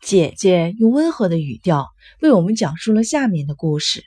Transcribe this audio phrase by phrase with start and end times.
[0.00, 1.88] 姐姐用温和的语调
[2.22, 4.02] 为我们讲述了下面的故事。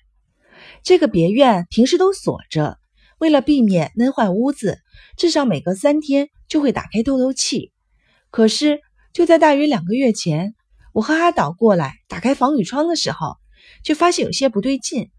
[0.81, 2.79] 这个别院平时都锁着，
[3.19, 4.79] 为了避免闷坏屋子，
[5.17, 7.71] 至少每隔三天就会打开透透气。
[8.31, 8.81] 可是
[9.13, 10.55] 就在大约两个月前，
[10.93, 13.37] 我和阿岛过来打开防雨窗的时候，
[13.83, 15.11] 就发现有些不对劲，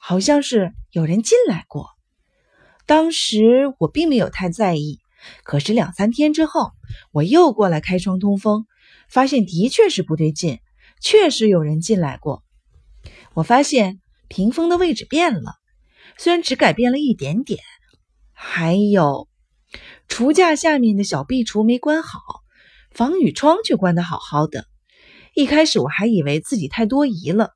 [0.00, 1.86] 好像是有人进来过。
[2.84, 4.98] 当时我并没有太在意，
[5.44, 6.72] 可是两三天之后，
[7.12, 8.66] 我又过来开窗通风。
[9.08, 10.60] 发现的确是不对劲，
[11.00, 12.42] 确实有人进来过。
[13.34, 15.54] 我发现屏风的位置变了，
[16.18, 17.60] 虽然只改变了一点点。
[18.32, 19.28] 还有，
[20.08, 22.20] 橱架下面的小壁橱没关好，
[22.90, 24.66] 防雨窗却关得好好的。
[25.34, 27.50] 一开始我还以为自己太多疑了，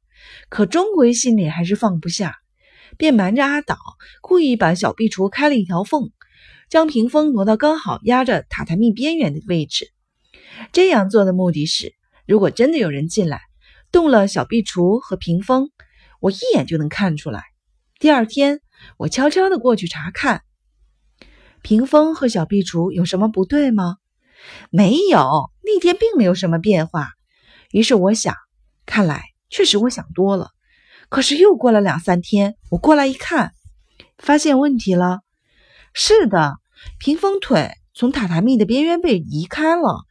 [0.49, 2.37] 可终归心里还是放不下，
[2.97, 3.77] 便瞒着阿岛，
[4.21, 6.11] 故意把小壁橱开了一条缝，
[6.69, 9.93] 将屏风挪到刚好压着榻榻米边缘的位置。
[10.73, 11.95] 这样做的目的是，
[12.27, 13.41] 如果真的有人进来，
[13.93, 15.71] 动了小壁橱和屏风，
[16.21, 17.45] 我一眼就能看出来。
[17.99, 18.61] 第二天，
[18.97, 20.43] 我悄悄地过去查看，
[21.63, 23.97] 屏风和小壁橱有什么不对吗？
[24.71, 27.11] 没有，那天并没有什么变化。
[27.73, 28.35] 于是我想，
[28.87, 30.51] 看来确实我想多了。
[31.09, 33.53] 可是又过了两三天，我过来一看，
[34.19, 35.21] 发现问题了。
[35.93, 36.59] 是的，
[36.99, 40.05] 屏风腿从榻榻米的边缘被移开了。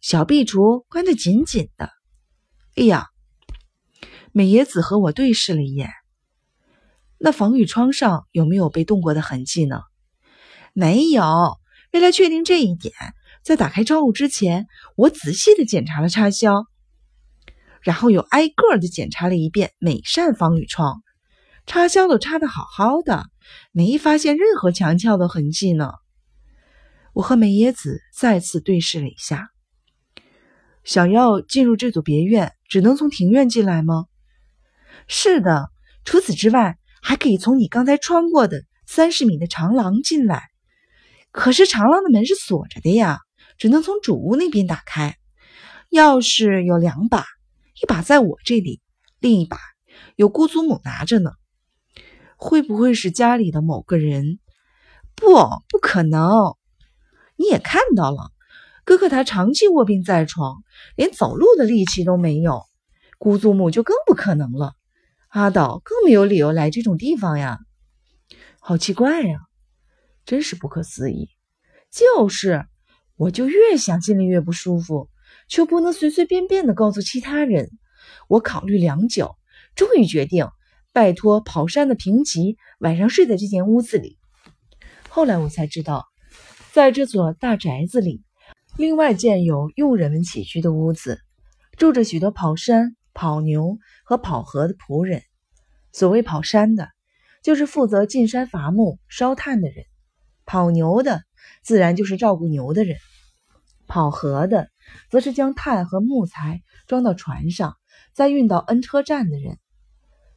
[0.00, 1.90] 小壁橱关得紧紧的。
[2.76, 3.06] 哎呀，
[4.32, 5.90] 美野子和我对视了一眼。
[7.18, 9.80] 那防雨窗上有没有被动过的痕迹呢？
[10.74, 11.56] 没有。
[11.92, 12.92] 为了确定这一点，
[13.42, 14.66] 在打开窗户之前，
[14.96, 16.66] 我仔细的检查了插销，
[17.80, 21.02] 然后又挨个的检查了一遍每扇防雨窗，
[21.64, 23.24] 插销都插的好好的，
[23.72, 25.92] 没发现任何强撬的痕迹呢。
[27.14, 29.48] 我和美野子再次对视了一下。
[30.86, 34.06] 想要进入这座别院，只能从庭院进来吗？
[35.08, 35.68] 是的，
[36.04, 40.44] 除此之外，还可以从你刚才穿过的三十米的长廊进来。
[41.32, 43.18] 可是长廊的门是锁着的呀，
[43.58, 45.16] 只能从主屋那边打开。
[45.90, 47.26] 钥匙有两把，
[47.82, 48.80] 一把在我这里，
[49.18, 49.58] 另一把
[50.14, 51.32] 有姑祖母拿着呢。
[52.36, 54.38] 会不会是家里的某个人？
[55.16, 55.26] 不，
[55.68, 56.54] 不可能。
[57.34, 58.30] 你也看到了。
[58.86, 60.62] 哥哥他长期卧病在床，
[60.94, 62.62] 连走路的力气都没有。
[63.18, 64.74] 姑祖母就更不可能了。
[65.26, 67.58] 阿岛更没有理由来这种地方呀，
[68.60, 69.40] 好奇怪呀，
[70.24, 71.28] 真是不可思议。
[71.90, 72.64] 就是，
[73.16, 75.10] 我就越想心里越不舒服，
[75.48, 77.68] 却不能随随便便的告诉其他人。
[78.28, 79.34] 我考虑良久，
[79.74, 80.48] 终于决定
[80.92, 84.16] 拜托跑山的平吉晚上睡在这间屋子里。
[85.08, 86.06] 后来我才知道，
[86.72, 88.22] 在这所大宅子里。
[88.78, 91.18] 另外建有佣人们起居的屋子，
[91.78, 95.22] 住着许多跑山、跑牛和跑河的仆人。
[95.92, 96.90] 所谓跑山的，
[97.42, 99.86] 就是负责进山伐木、烧炭的人；
[100.44, 101.22] 跑牛的，
[101.62, 102.98] 自然就是照顾牛的人；
[103.86, 104.68] 跑河的，
[105.08, 107.78] 则是将炭和木材装到船上，
[108.12, 109.56] 再运到恩车站的人。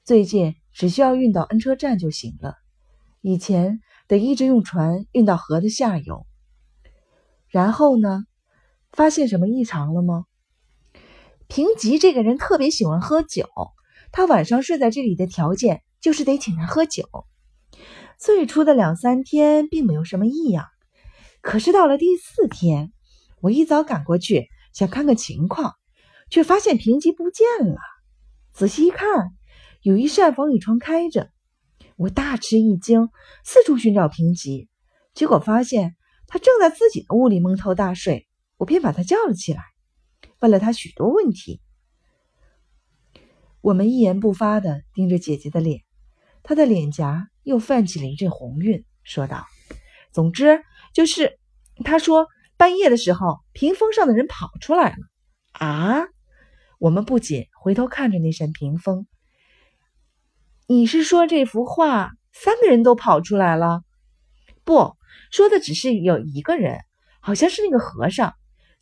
[0.05, 2.55] 最近只需要运到恩车站就行了，
[3.19, 6.25] 以前得一直用船运到河的下游。
[7.49, 8.23] 然后呢？
[8.91, 10.25] 发现什么异常了吗？
[11.47, 13.47] 平吉这个人特别喜欢喝酒，
[14.11, 17.07] 他晚上睡在这里的条件就是得请他喝酒。
[18.19, 20.66] 最初的两三天并没有什么异样，
[21.41, 22.91] 可是到了第四天，
[23.41, 25.75] 我一早赶过去想看看情况，
[26.29, 27.78] 却发现平吉不见了。
[28.51, 29.31] 仔细一看，
[29.81, 31.29] 有一扇防雨窗开着，
[31.95, 33.09] 我大吃一惊，
[33.44, 34.67] 四处寻找平吉，
[35.13, 35.95] 结果发现
[36.28, 38.28] 他正在自己的屋里蒙头大睡。
[38.59, 39.64] 我便把他叫了起来，
[40.40, 41.62] 问了他许多问题。
[43.62, 45.81] 我们一言不发的盯着姐姐的脸，
[46.44, 49.46] 她的脸颊又泛起了一阵红晕，说道
[50.12, 50.62] ：“总之
[50.94, 51.40] 就是，
[51.86, 52.28] 他说
[52.58, 54.97] 半夜的时候，屏风上的人跑出来了。”
[55.53, 56.03] 啊！
[56.80, 59.08] 我们不仅回头看着那扇屏风。
[60.67, 63.84] 你是说这幅画三个人都跑出来了？
[64.66, 64.97] 不
[65.32, 66.79] 说的只是有一个人，
[67.22, 68.34] 好像是那个和尚。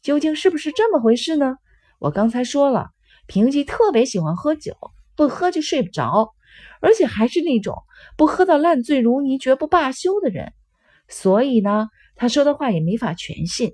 [0.08, 1.58] 究竟是不是这么回事呢？
[2.00, 2.92] 我刚才说了，
[3.26, 4.74] 平吉特别喜欢喝酒，
[5.18, 6.34] 不喝就睡不着，
[6.80, 7.76] 而且还是那种
[8.16, 10.54] 不喝到烂醉如泥绝不罢休的人。
[11.10, 13.74] 所以呢，他说的话也没法全信。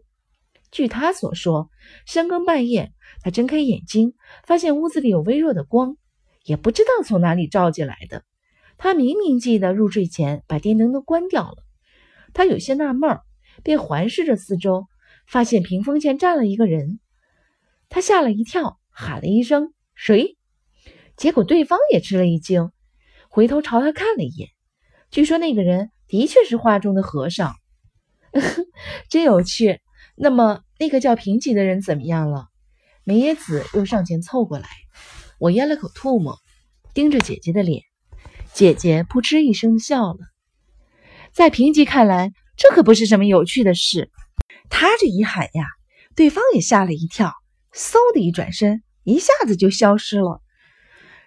[0.72, 1.70] 据他所说，
[2.08, 5.98] 深更半夜，他睁开眼睛，发现屋子里有微弱的光，
[6.46, 8.24] 也不知道从哪里照进来的。
[8.80, 11.58] 他明明记得入睡前把电灯都关掉了。
[12.34, 13.20] 他有些纳闷，
[13.62, 14.88] 便环视着四周。
[15.26, 17.00] 发现屏风前站了一个人，
[17.90, 20.38] 他吓了一跳，喊了一声“谁”，
[21.18, 22.72] 结果对方也吃了一惊，
[23.30, 24.50] 回头朝他看了一眼。
[25.12, 27.56] 据说那个人的确是画中的和尚，
[29.10, 29.80] 真有趣。
[30.16, 32.48] 那么那个叫平吉的人怎么样了？
[33.04, 34.68] 梅野子又上前凑过来，
[35.40, 36.40] 我咽了口唾沫，
[36.94, 37.84] 盯着姐姐的脸。
[38.54, 40.20] 姐姐扑哧一声笑了。
[41.32, 44.12] 在平吉看来，这可不是什么有趣的事。
[44.76, 45.68] 他这一喊呀，
[46.16, 47.32] 对方也吓了一跳，
[47.76, 50.42] 嗖的一转身，一下子就消失了。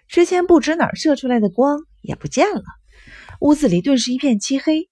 [0.09, 2.61] 之前不知哪儿射出来的光也不见了。
[3.39, 4.89] 屋子里顿时一片漆黑，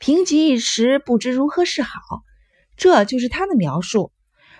[0.00, 1.92] 平吉一时不知如何是好。
[2.76, 4.10] 这就是他的描述。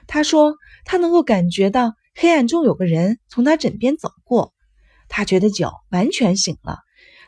[0.06, 0.54] 他说
[0.84, 4.54] 他能够感觉到黑暗中有个人从他枕边走过。
[5.08, 6.78] 他觉得脚完全醒了，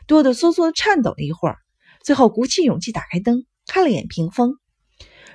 [0.07, 1.57] 哆哆嗦嗦颤抖了一会儿，
[2.01, 4.57] 最后鼓起勇气打开灯，看了眼屏风。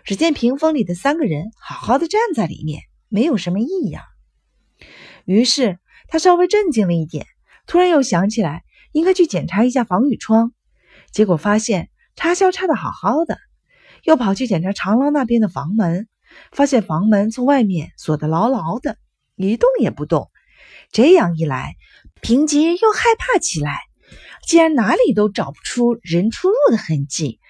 [0.05, 4.03] 只见屏风里的三个人好好的站在里面，没有什么异样。
[5.25, 5.79] 于是
[6.09, 7.27] 他稍微镇静了一点，
[7.67, 8.65] 突然又想起来。
[8.95, 10.53] 应该去检查一下防雨窗，
[11.13, 13.39] 结果发现插销插的好好的，
[14.05, 16.09] 又跑去检查长廊那边的房门，
[16.51, 18.99] 发现房门从外面锁得牢牢的，
[19.37, 20.31] 一动也不动。
[20.91, 21.77] 这样一来，
[22.21, 23.81] 平吉又害怕起来。
[24.47, 27.41] 既然哪里都找不出人出入的痕迹，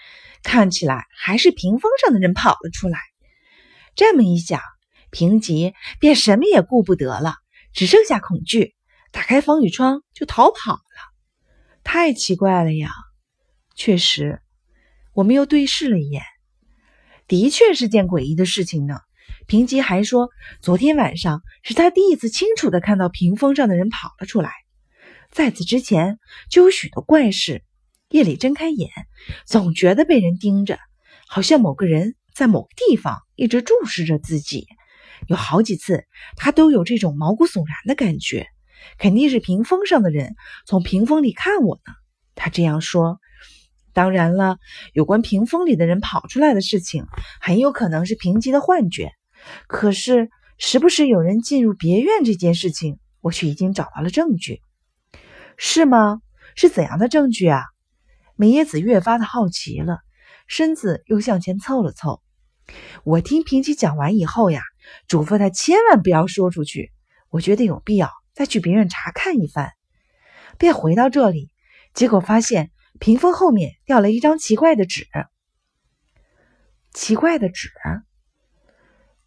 [0.42, 2.98] 看起来还是屏风上的人跑了出来。
[3.94, 4.60] 这么一想，
[5.10, 7.36] 平吉便什么也顾不得了，
[7.72, 8.74] 只剩下恐惧，
[9.10, 10.80] 打开防雨窗就逃跑了。
[11.84, 12.90] 太奇怪了呀！
[13.74, 14.40] 确实，
[15.12, 16.22] 我们又对视了一眼，
[17.26, 19.00] 的确是件诡异的事情呢。
[19.46, 20.30] 平吉还说，
[20.60, 24.52] 昨天晚上是他第一次清楚的看到屏风上的人跑了出来，
[25.30, 26.18] 在此之前
[26.48, 27.64] 就有许多怪事。
[28.12, 28.90] 夜里睁开眼，
[29.46, 30.78] 总觉得被人盯着，
[31.26, 34.66] 好像某个人在某个地方一直注视着自己。
[35.28, 36.04] 有好几次，
[36.36, 38.46] 他都有这种毛骨悚然的感觉。
[38.98, 40.34] 肯定是屏风上的人
[40.66, 41.94] 从屏风里看我呢。
[42.34, 43.18] 他这样说。
[43.94, 44.58] 当然了，
[44.92, 47.06] 有关屏风里的人跑出来的事情，
[47.40, 49.12] 很有可能是平吉的幻觉。
[49.68, 50.28] 可是，
[50.58, 54.60] 时不时有人进入别院这件事情，我却已经找到了证据。
[55.56, 56.20] 是吗？
[56.54, 57.62] 是怎样的证据啊？
[58.42, 60.00] 美野子越发的好奇了，
[60.48, 62.20] 身子又向前凑了凑。
[63.04, 64.62] 我听平吉讲完以后呀，
[65.06, 66.90] 嘱咐他千万不要说出去。
[67.28, 68.10] 我觉得有必要。
[68.34, 69.70] 再去别院查看一番，
[70.58, 71.50] 便回到这里，
[71.94, 75.06] 结果发现屏风后面掉了一张奇怪的纸。
[76.92, 77.70] 奇怪的纸，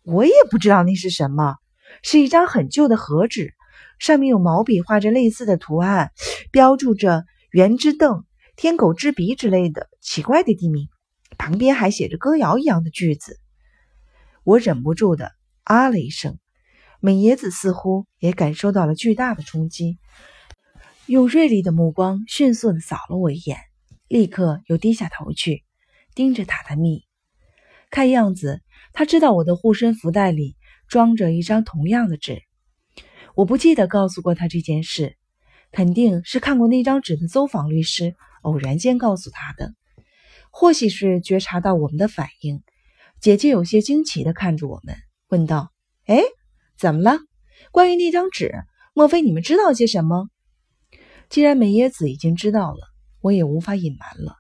[0.01, 1.55] 我也不知道那是什么，
[2.03, 3.53] 是一张很旧的和纸，
[3.97, 6.11] 上面用毛笔画着类似的图案，
[6.51, 8.25] 标注着“圆之凳
[8.55, 10.87] ”“天狗之鼻”之类的奇怪的地名，
[11.37, 13.39] 旁边还写着歌谣一样的句子。
[14.43, 15.31] 我忍不住的
[15.63, 16.37] 啊了一声。
[17.01, 19.99] 美野子似乎也感受到了巨大的冲击，
[21.05, 23.59] 用锐利的目光迅速地扫了我一眼，
[24.07, 25.63] 立刻又低下头去，
[26.15, 27.03] 盯着榻榻米。
[27.91, 28.61] 看样子，
[28.91, 30.55] 他知道我的护身符袋里
[30.87, 32.41] 装着一张同样的纸。
[33.35, 35.15] 我不记得告诉过他这件事，
[35.71, 39.73] 肯定是看过那张纸的走访律师偶然间告诉他的。
[40.51, 42.63] 或许是觉察到我们的反应，
[43.19, 44.95] 姐姐有些惊奇地看着我们，
[45.27, 45.71] 问道
[46.07, 46.21] ：“哎？”
[46.77, 47.19] 怎么了？
[47.71, 48.53] 关于那张纸，
[48.93, 50.29] 莫非你们知道些什么？
[51.29, 52.79] 既然美野子已经知道了，
[53.21, 54.35] 我也无法隐瞒了。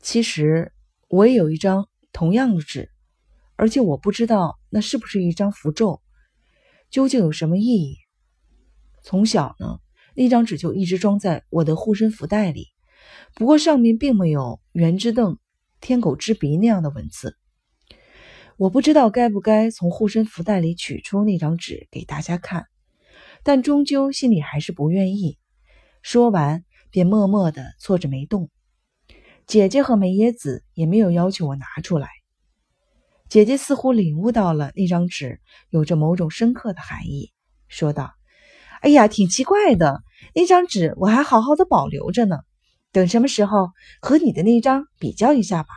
[0.00, 0.72] 其实
[1.08, 2.90] 我也有一张同样的纸，
[3.56, 6.02] 而且我不知道那是不是一张符咒，
[6.90, 7.96] 究竟有什么意义？
[9.02, 9.78] 从小呢，
[10.16, 12.68] 那张纸就一直装在我的护身符袋里，
[13.34, 15.38] 不过上面并没有“圆之凳
[15.80, 17.36] ”“天狗之鼻”那样的文字。
[18.56, 22.64] 我不知道该不该从护身符袋里取出那张纸给大家看，
[23.42, 25.38] 但终究心里还是不愿意。
[26.00, 28.48] 说完，便默默地坐着没动。
[29.46, 32.08] 姐姐和梅野子也没有要求我拿出来。
[33.28, 37.32] 姐姐似乎领悟到了那张纸有着某种深刻的含义，
[37.68, 38.14] 说道
[38.80, 40.02] ：“哎呀，挺奇怪的，
[40.34, 42.38] 那张纸我还好好的保留着呢。
[42.92, 45.68] 等什么时候和你的那张比较一下吧。”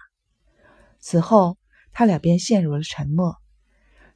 [0.99, 1.57] 此后。
[1.91, 3.35] 他俩便陷入了沉默。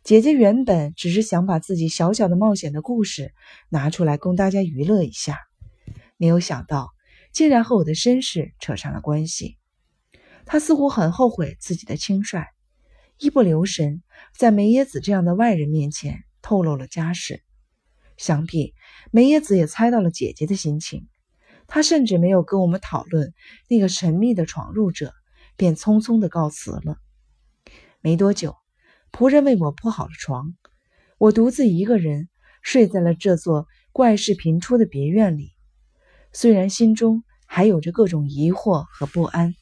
[0.03, 3.33] 姐姐原本只是想把自己小小的冒险的故事
[3.67, 5.39] 拿出来供大家娱乐一下，
[6.15, 6.91] 没有想到
[7.33, 9.57] 竟然和我的身世扯上了关系。
[10.45, 12.45] 她似乎很后悔自己的轻率，
[13.17, 14.01] 一不留神
[14.37, 17.43] 在梅耶子这样的外人面前透露了家事。
[18.23, 18.73] 想必
[19.11, 21.09] 梅野子也猜到了姐姐的心情，
[21.67, 23.33] 她甚至没有跟我们讨论
[23.67, 25.13] 那个神秘的闯入者，
[25.57, 26.95] 便匆匆的告辞了。
[27.99, 28.55] 没多久，
[29.11, 30.53] 仆人为我铺好了床，
[31.17, 32.29] 我独自一个人
[32.61, 35.51] 睡在了这座怪事频出的别院里。
[36.31, 39.53] 虽然心中还有着各种疑惑和不安。